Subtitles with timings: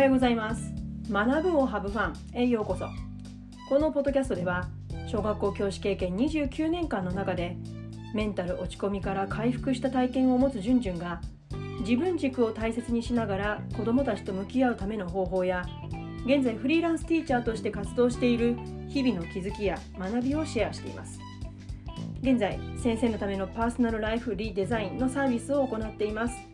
[0.00, 0.72] はようございます。
[1.10, 2.86] 学ぶをハブファンへようこそ。
[3.68, 4.70] このポッドキャストでは
[5.06, 7.58] 小学校教師経験29年間の中で
[8.14, 11.20] メンタル落ち込みから回復した体験を持つじゅんじゅんが
[11.80, 15.66] 自分軸を大切にしながら子どもたちと向き合うための方法や
[16.24, 18.56] 現在フリーランスティーチャーとして活動している
[18.88, 21.20] 日々の気づきや学びをシェアしています。
[22.22, 26.49] 現在先生のためのパーソナルライフリデザインのサービスを行っています。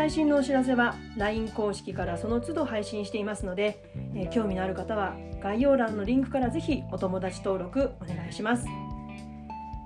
[0.00, 8.64] 最新のお知らせは LINE 公式からその都度配信していますので、え、興味のある方は概要欄のリンクからぜひお友達登録お願いします、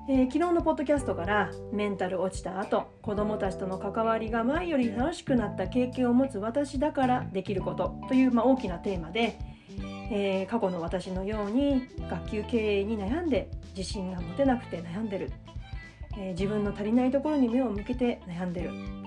[0.09, 9.37] えー、昨日のポッドキャストからメンタル落ちた後子どもたちとの関わりが前より楽しくなった経験を持つ私だからできることという、まあ、大きなテーマで、
[10.13, 15.33] えー、過去の私のように学級経営に悩んで自信が持てなくて悩んでる、
[16.17, 19.04] え自分の足りないところに目を向けて悩んでる。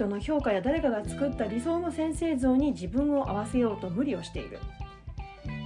[0.00, 4.58] 人の評価や誰かが作った理想の先生像に自分を合わせようと無理をしている。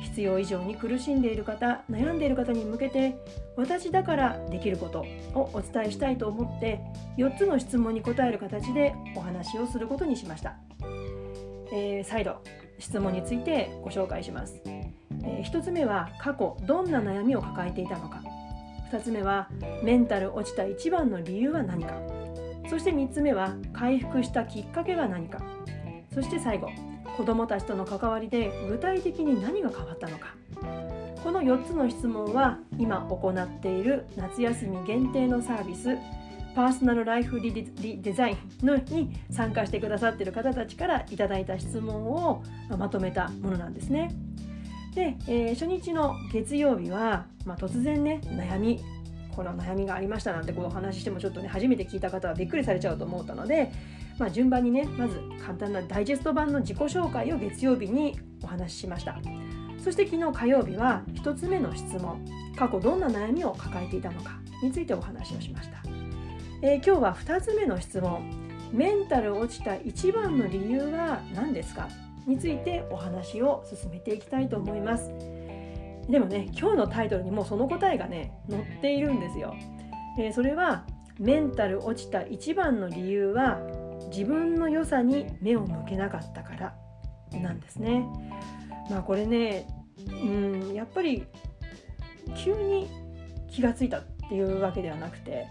[0.03, 3.17] 必要以上に苦しんでいる方悩んでいる方に向けて
[3.57, 5.05] 私だからできること
[5.35, 6.79] をお伝えしたいと思って
[7.19, 10.55] 4つの質問に答える形でお話をすることにしました、
[11.73, 12.37] えー、再度
[12.79, 18.23] 質問についてご紹介します、えー、1つ目は過去どんな悩みを抱えていたのか。
[18.93, 19.49] 2つ目は
[19.83, 22.24] メンタル落ちた一番の理由は何か。
[22.69, 25.41] そして3つ目は回復したきっかけが何か
[26.15, 26.71] そして最後
[27.17, 30.35] 子どもたちとの関わりで具体的に何が変わったのか
[31.23, 35.97] この4つの質問は今行っている夏休み限定のサービス
[36.55, 37.53] パーソナルライフリ
[38.01, 42.45] デザインのに参加してくださっている方たちからいただいた質問を
[42.79, 44.11] まとめたものなんですね。
[44.95, 48.81] で、えー、初日の月曜日は、まあ、突然ね悩み
[49.35, 53.73] この悩みがありましたなんてこうお話ししてもちょっとね初めて聞いた方はびっくりされちゃうと思ったので、
[54.19, 59.19] まあ、順番にねまず簡単なダイジェスト版の自己紹介を月曜日にお話ししました。
[59.83, 62.25] そして昨日火曜日は1つ目の質問
[62.57, 65.83] 過去どんな悩みを抱えていたのかについてお話をしました、
[66.63, 68.23] えー、今日は2つ目の質問
[68.73, 71.89] メンタル落ちた一番の理由は何ですか？
[72.27, 75.13] についてお話を進めていきたいと思います。
[76.09, 79.55] でもね今日のタイトルにもその答えがね載っているんですよ。
[80.19, 80.87] えー、それは
[81.19, 83.61] メンタル落ちた一番の理由は
[84.11, 86.75] 自分の良さに目を向けなかったから
[87.41, 88.05] なんですね。
[88.91, 89.67] まあこれね
[90.09, 91.27] うんやっぱり
[92.37, 92.89] 急に
[93.51, 95.47] 気がついたっていうわけではなくて、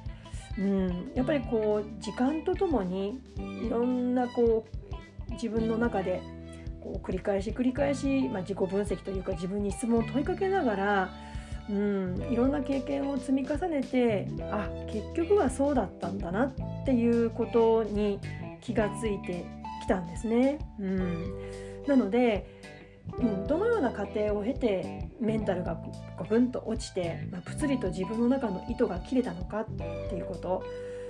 [0.58, 4.66] うん、やっぱりこう時間とともにいろんなこ
[5.30, 6.22] う自分の中で
[6.84, 11.10] こう繰り返し繰り返し、まあ、自己分析というか自分に質問を問いかけながら、
[11.70, 16.54] うん、いろんな経験を積み重ねてあ結局はそうだったんだなっ
[16.86, 18.20] ていうことに
[18.62, 19.46] 気がついて
[19.82, 20.60] きたんですね。
[20.80, 21.34] うん、
[21.88, 22.62] なので
[23.20, 25.78] うん、どのような過程を経てメンタルが
[26.18, 30.64] ガクンと落ちて、まあ、ぷつりと自分の中の糸が切れたのかっていうこと、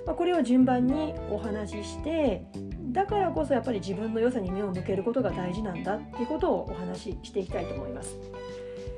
[0.06, 2.46] まあ、これを順番にお話しして
[2.92, 8.18] だからこそやっぱり自分の良さに目を向けることが大事なんだっていうことをお話ししていきたいと思います。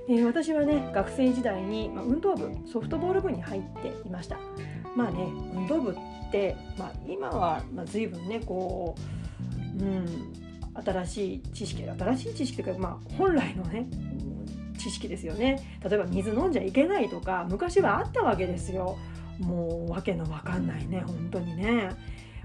[0.07, 4.37] えー、私はね学生時代に、まあ、運動部ソフトボール部に入っていました。
[4.95, 5.23] まあね
[5.53, 5.95] 運動部っ
[6.31, 8.95] て、まあ、今は、まあ、随分ねこ
[9.79, 10.33] う、うん、
[10.83, 13.87] 新しい知識新しい知識というか、まあ、本来のね
[14.77, 18.97] 知識ですよね例えば水飲んじゃいけないとか昔はあったわけですよ
[19.39, 21.89] もうわけのわかんないね本当にね。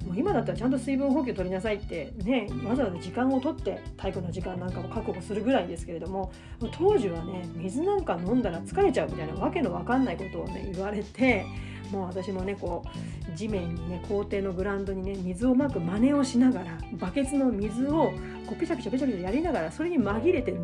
[0.05, 6.33] もう今だったらちゃんと水分補給取りなさいってねわざわざ時間を取って体育の時間なんかも確保するぐらいですけれども
[6.73, 11.45] 当時はね水なんか飲んだら疲れちゃうみたいなわけのわかんないことをね言われて
[11.91, 18.13] もう私もねこう地面にね校庭のグラウンドにね水をまく真似をしながらバケツの水を
[18.47, 20.55] こうピシャピシャピシャピシャやりながらそれに紛れて、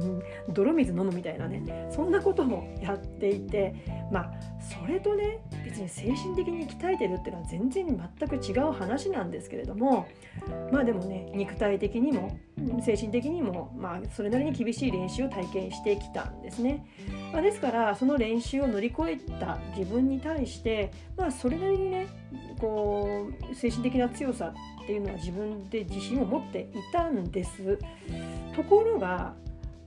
[0.48, 3.74] 泥水飲むみたいなねそんなこともやっていて
[4.10, 4.30] まあ
[4.60, 7.86] それとね別に精神的に鍛えてるっていうのは全然
[8.18, 10.08] 全く違う話なんですけれども
[10.72, 12.38] まあでもね肉体的にも
[12.84, 16.86] 精神的にもまあそれなりに厳しい練習を体験してきたんですね。
[17.32, 22.06] まあ、ですからその練習を乗り越えた自分に対してまあそれなりにね
[22.58, 24.52] こう精神的な強さ
[24.82, 27.78] っていうのは自分で自信を持っていたんです
[28.54, 29.34] ところが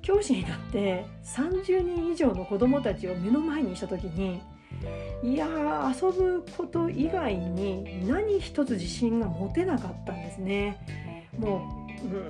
[0.09, 4.41] 教師になって30人以上の子どもたちを目の前にした時に
[5.21, 5.45] いや
[5.95, 10.83] 遊ぶこと以外に何一つ自信が持てなかったんですね。
[11.37, 12.27] もう、うん、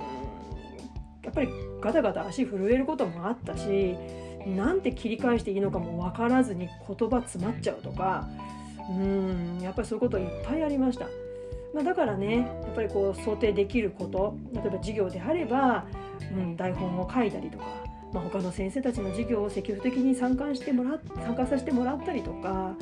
[1.22, 1.48] やっぱり
[1.80, 3.96] ガタガタ足震えることもあったし
[4.46, 8.28] なんて切り返していいのかも分からずに言葉詰まっちゃうとか
[8.90, 11.06] うんやっぱりそういうこといっぱいありました。
[11.72, 15.86] まあ、だからねやっぱりこう想定できること例えば授業であれば
[16.32, 17.64] うん、台本を書いたりとか、
[18.12, 22.76] まあ、他の先生たちの授業を積極的に参加してもら参加させてもらったりとか、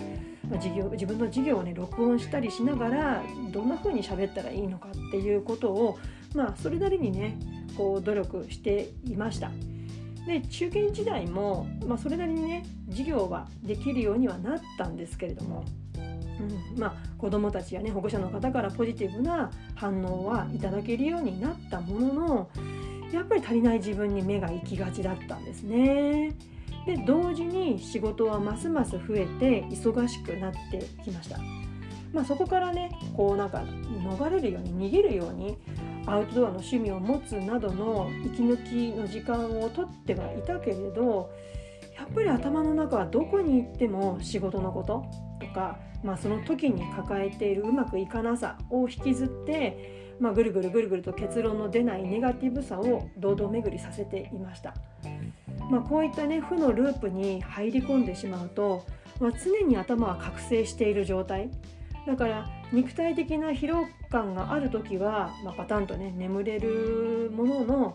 [0.48, 5.98] まあ、授業自分の授業をね録音したりしながらどんな風に喋ったらいいのかっていうことを、
[6.34, 7.38] まあ、それなりにね
[7.76, 9.50] こう努力していました。
[10.26, 15.64] で中堅時代も、まあ、それなりにね授業はできるようにはなったんですけれども、
[15.96, 22.50] うんまあ、子どもたちや、ね、保護者の方からポジティブな反応はいただけるようになったものの
[23.12, 26.34] やっぱり足りない自分に目が行きがちだったんですね。
[26.86, 31.38] で同時に仕事はますます増えて忙しくなってきました。
[32.12, 35.58] まあ、そこからねこうなんか逃れるように逃げるように
[36.06, 41.30] アウトドアの趣味を持つなどの息抜きの時間をとってはいたけれど
[41.98, 45.04] やっぱり頭の中はどこに行っても仕事のこと
[45.40, 54.74] とか、まあ、その時に抱えているうまくいかなさを引きずって、まあ、ぐるぐるぐるぐると結論の出ないネガティブさを堂々巡りさせていました。
[55.70, 58.86] まあ、こういったね負のループに入り込んでしまうと、
[59.20, 61.50] まあ、常に頭は覚醒している状態
[62.06, 67.94] だから肉体的な疲労感がある時は、まあ、パタンとね眠れるものの、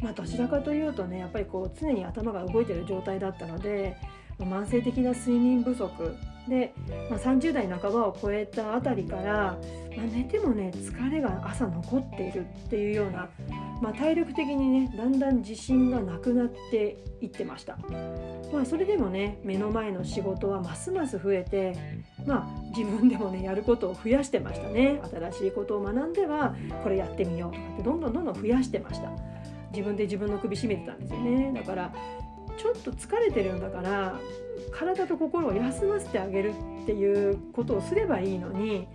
[0.00, 3.96] まあ、どちらかというとねやっぱりこう常に頭が動いてる状態だったので
[4.38, 6.14] ま慢性的な睡眠不足
[6.48, 6.74] で、
[7.10, 9.58] まあ、30代半ばを超えたあたりから、
[9.96, 13.28] まあ、寝てもね疲れが朝残っているっていうような、
[13.80, 17.78] まあ、体力的にねだんだん自信がなくなっていってました、
[18.52, 21.76] まあ、それでもね目の前の仕事はますます増えて
[22.26, 25.00] まあ自分でもねやることを増やしてましたね。
[25.10, 29.10] 新しいことを学んではこれやってみようとかってどんどんどんどん増やしてました。
[29.72, 31.52] 自分で自分の首絞めてたんですよね。
[31.54, 31.92] だから
[32.56, 34.18] ちょっと疲れてるんだから
[34.72, 36.52] 体と心を休ませてあげる
[36.82, 38.88] っていうことをすればいいのに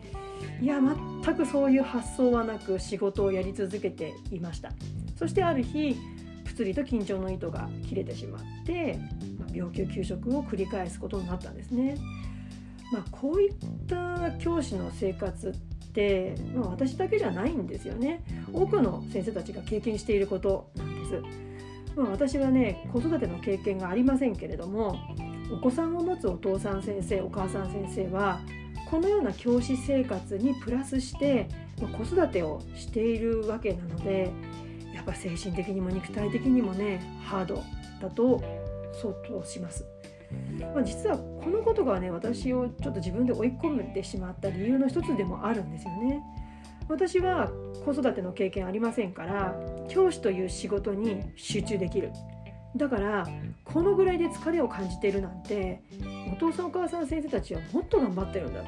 [0.61, 0.79] いや
[1.23, 4.71] 全くそういう発想はなく仕事をやり続けていました。
[5.15, 5.95] そしてある日
[6.45, 8.99] ぷつりと緊張の糸が切れてしまって、
[9.39, 11.97] まあ、病休休職を繰り返すことになったんですね。
[12.91, 13.53] まあ、こういっ
[13.87, 15.53] た教師の生活っ
[15.93, 18.23] て、まあ、私だけじゃないんですよね。
[18.53, 21.21] 多くの先生たちが経験していることなんです。
[21.95, 24.97] まあ、私はね子育ての経験がありませんけれども
[25.51, 28.39] お子さんを持つお父さん先生お母さん先生は
[28.89, 31.47] このような教師生活にプラスして
[31.81, 34.31] ま子育てをしているわけなので
[34.93, 37.63] やっぱ精神的にも肉体的にもねハード
[38.01, 38.41] だと
[38.93, 39.85] 相当します。
[40.73, 46.21] まあ、実はこのことがね私をちょっと自分で追い込めてしまった理由の一つでもあるんですよね。
[46.91, 47.49] 私は
[47.85, 49.55] 子育ての経験ありませんから
[49.87, 52.11] 教師という仕事に集中できる。
[52.75, 53.27] だから
[53.65, 55.81] このぐらいで疲れを感じているなんて
[56.31, 58.63] お父さんお母さん先生たちはもっと頑張ってるんだ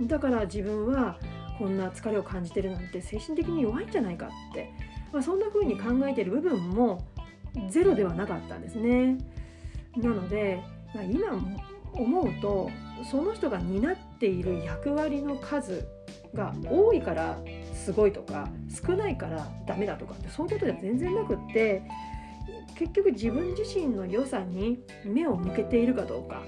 [0.00, 1.18] だから自分は
[1.58, 4.70] こんな疲れを感じてるなんて精神的に弱いんじゃないかって、
[5.12, 7.06] まあ、そんな風に考えてる部分も
[7.68, 9.18] ゼロではなかったんですね。
[9.98, 10.62] なので
[10.94, 11.38] まあ、今
[11.92, 12.70] 思うと
[13.10, 15.86] その人が担っている役割の数
[16.34, 17.38] が多いから
[17.82, 21.82] すごいとか少ないからダメだとかってそういうことでは全然なくって
[22.76, 26.42] 結局自分自身の良さに目を向けているかどうか、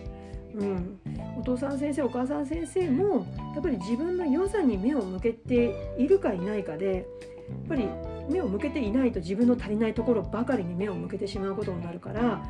[0.55, 0.99] うん、
[1.39, 7.88] お父さん先生お母さん先生もやっぱり自分の良さに目を向けているかいないかでやっぱり
[8.31, 12.43] 目を向けていないと自分の足りないところばかりに目を向けてしまうことになるから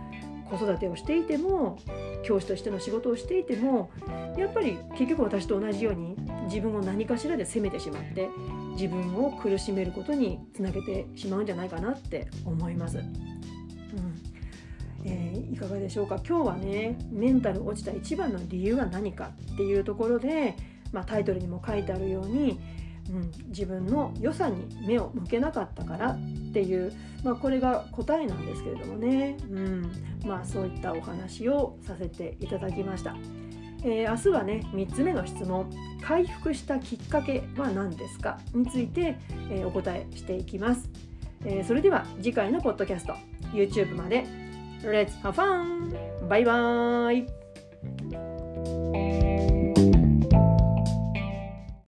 [0.50, 1.78] 子育てをしていても
[2.22, 3.90] 教師としての仕事をしていても
[4.36, 8.28] やっぱり結局私と同じように自分を何かしらで責めてしまって
[8.74, 12.98] 自分を苦しめることにつなげてしまうんじゃないかなって思います。
[12.98, 13.04] うん
[15.04, 16.20] えー、いかがでしょうか？
[16.26, 20.56] 今日はねメンタル落ちた一番の理由は何かっていうところで、
[20.92, 22.60] まあ、タイトルにも書いてあるように
[23.10, 26.18] うん、自分の良さに目を向けなかったからっ
[26.54, 26.90] ていう、
[27.22, 29.92] まあ、これが答えなんですけれどもね、うん
[30.24, 33.14] まあ、そういったお話をさせていただきました。
[33.84, 35.70] えー、明日はね3つ目の質問
[36.02, 39.16] 「回復したきっかけは何ですか?」について、
[39.50, 40.88] えー、お答えしていきます、
[41.44, 43.14] えー、それでは次回のポッドキャスト。
[43.52, 44.24] YouTube まで。
[44.82, 46.28] Let's have fun!
[46.28, 47.43] バイバーイ！